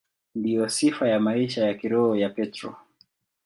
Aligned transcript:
Ndiyo 0.35 0.69
sifa 0.69 1.07
ya 1.07 1.19
maisha 1.19 1.65
ya 1.65 1.73
kiroho 1.73 2.15
ya 2.15 2.29
Petro. 2.29 2.75